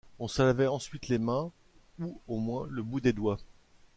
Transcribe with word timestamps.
On 0.17 0.27
se 0.27 0.41
lavait 0.41 0.65
ensuite 0.65 1.09
les 1.09 1.19
mains, 1.19 1.51
ou 1.99 2.19
au 2.27 2.39
moins 2.39 2.65
le 2.71 2.81
bout 2.81 3.01
des 3.01 3.13
doigts. 3.13 3.37